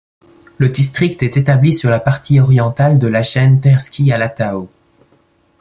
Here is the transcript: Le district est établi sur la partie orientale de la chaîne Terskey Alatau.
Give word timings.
Le 0.57 0.67
district 0.69 1.21
est 1.21 1.37
établi 1.37 1.75
sur 1.75 1.91
la 1.91 1.99
partie 1.99 2.39
orientale 2.39 2.97
de 2.97 3.05
la 3.05 3.21
chaîne 3.21 3.61
Terskey 3.61 4.11
Alatau. 4.11 4.67